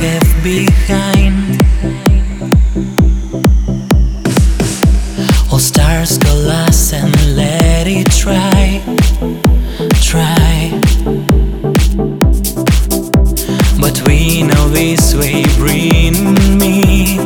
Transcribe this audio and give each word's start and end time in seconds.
have 0.00 0.42
behind. 0.42 1.60
All 5.52 5.58
stars 5.58 6.16
collapse 6.18 6.92
and 6.94 7.14
let 7.36 7.86
it 7.86 8.10
try, 8.10 8.80
try. 10.00 10.70
But 13.80 14.00
we 14.06 14.42
know 14.42 14.68
this 14.68 15.14
way 15.14 15.44
bring 15.56 16.14
me. 16.58 17.18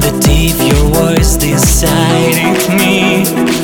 That 0.00 0.26
if 0.28 0.58
your 0.68 0.84
voice 0.94 1.36
deciding 1.36 2.76
me. 2.78 3.59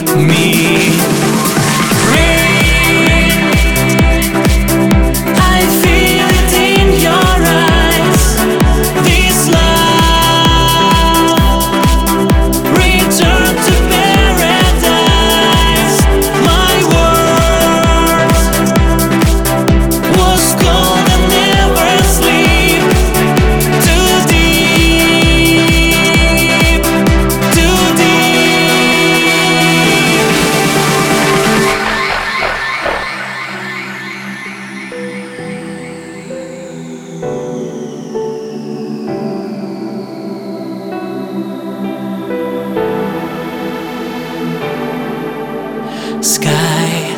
sky. 46.27 47.15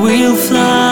We'll 0.00 0.34
fly. 0.34 0.85